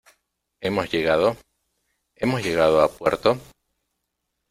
[0.61, 1.37] ¿hemos llegado?¿
[2.15, 3.37] hemos llegado a puerto?